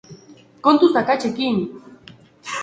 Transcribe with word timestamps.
Kontuz 0.61 0.95
akatsekin! 1.01 1.57